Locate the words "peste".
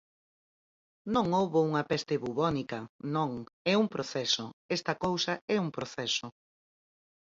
1.91-2.13